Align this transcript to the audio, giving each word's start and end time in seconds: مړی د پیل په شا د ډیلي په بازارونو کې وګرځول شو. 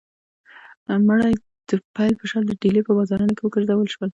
مړی 1.07 1.33
د 1.67 1.71
پیل 1.95 2.13
په 2.19 2.25
شا 2.29 2.39
د 2.45 2.51
ډیلي 2.61 2.81
په 2.85 2.91
بازارونو 2.97 3.33
کې 3.37 3.43
وګرځول 3.43 3.87
شو. 3.93 4.01